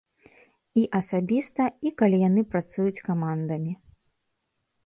І 0.83 0.85
асабіста, 0.99 1.67
і 1.87 1.93
калі 2.03 2.17
яны 2.29 2.41
працуюць 2.55 3.03
камандамі. 3.11 3.73